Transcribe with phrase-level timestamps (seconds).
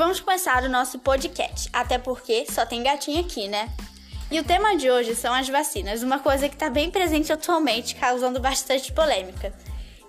[0.00, 3.70] vamos começar o nosso podcast, até porque só tem gatinho aqui, né?
[4.30, 7.94] E o tema de hoje são as vacinas, uma coisa que está bem presente atualmente,
[7.96, 9.52] causando bastante polêmica.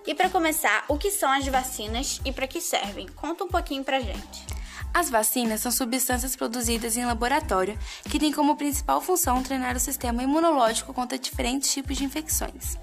[0.06, 3.06] E para começar, o que são as vacinas e para que servem?
[3.06, 4.46] Conta um pouquinho pra gente.
[4.94, 7.78] As vacinas são substâncias produzidas em laboratório
[8.08, 12.78] que têm como principal função treinar o sistema imunológico contra diferentes tipos de infecções.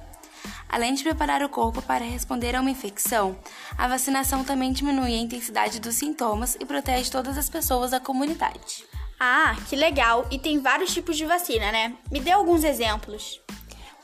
[0.69, 3.35] Além de preparar o corpo para responder a uma infecção,
[3.75, 8.85] a vacinação também diminui a intensidade dos sintomas e protege todas as pessoas da comunidade.
[9.19, 10.27] Ah, que legal!
[10.29, 11.97] E tem vários tipos de vacina, né?
[12.11, 13.41] Me dê alguns exemplos.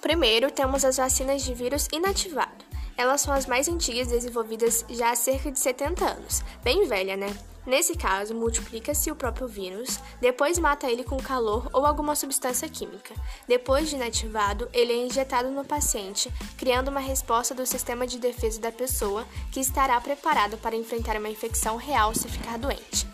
[0.01, 2.64] Primeiro, temos as vacinas de vírus inativado.
[2.98, 6.44] Elas são as mais antigas desenvolvidas já há cerca de 70 anos.
[6.63, 7.35] Bem velha, né?
[7.66, 13.16] Nesse caso, multiplica-se o próprio vírus, depois mata ele com calor ou alguma substância química.
[13.48, 18.62] Depois de inativado, ele é injetado no paciente, criando uma resposta do sistema de defesa
[18.62, 23.07] da pessoa que estará preparado para enfrentar uma infecção real se ficar doente.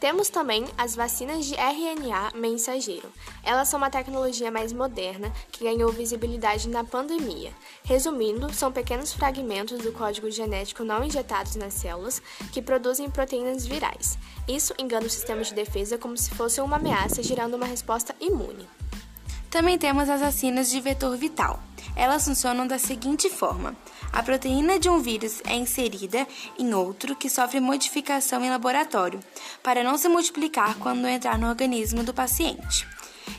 [0.00, 3.12] Temos também as vacinas de RNA mensageiro.
[3.42, 7.52] Elas são uma tecnologia mais moderna que ganhou visibilidade na pandemia.
[7.82, 14.16] Resumindo, são pequenos fragmentos do código genético não injetados nas células que produzem proteínas virais.
[14.46, 18.68] Isso engana o sistema de defesa como se fosse uma ameaça, gerando uma resposta imune.
[19.50, 21.58] Também temos as vacinas de vetor vital.
[21.96, 23.74] Elas funcionam da seguinte forma:
[24.12, 26.26] a proteína de um vírus é inserida
[26.58, 29.20] em outro que sofre modificação em laboratório,
[29.62, 32.86] para não se multiplicar quando entrar no organismo do paciente.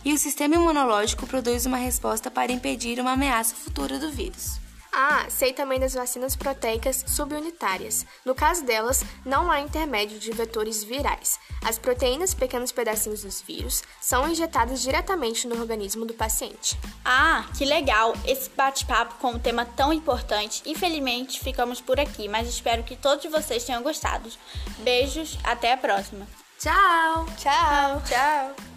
[0.05, 4.59] E o sistema imunológico produz uma resposta para impedir uma ameaça futura do vírus.
[4.91, 8.05] Ah, sei também das vacinas proteicas subunitárias.
[8.25, 11.39] No caso delas, não há intermédio de vetores virais.
[11.63, 16.77] As proteínas, pequenos pedacinhos dos vírus, são injetadas diretamente no organismo do paciente.
[17.05, 18.13] Ah, que legal!
[18.25, 20.61] Esse bate-papo com um tema tão importante.
[20.65, 24.29] Infelizmente, ficamos por aqui, mas espero que todos vocês tenham gostado.
[24.79, 26.27] Beijos, até a próxima.
[26.59, 27.25] Tchau!
[27.37, 28.01] Tchau!
[28.05, 28.68] Tchau!